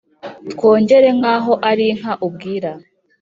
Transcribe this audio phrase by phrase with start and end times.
[0.51, 2.71] Twongere nkaho arinka ubwira